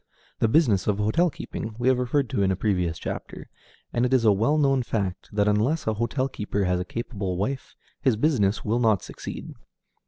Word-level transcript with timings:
The 0.39 0.47
business 0.47 0.87
of 0.87 0.97
hotel 0.97 1.29
keeping 1.29 1.75
we 1.77 1.87
have 1.87 1.99
referred 1.99 2.27
to 2.31 2.41
in 2.41 2.49
a 2.51 2.55
previous 2.55 2.97
chapter, 2.97 3.47
and 3.93 4.03
it 4.03 4.11
is 4.15 4.25
a 4.25 4.31
well 4.31 4.57
known 4.57 4.81
fact 4.81 5.29
that 5.31 5.47
unless 5.47 5.85
a 5.85 5.93
hotel 5.93 6.27
keeper 6.27 6.63
has 6.63 6.79
a 6.79 6.85
capable 6.85 7.37
wife, 7.37 7.75
his 8.01 8.15
business 8.15 8.65
will 8.65 8.79
not 8.79 9.03
succeed. 9.03 9.53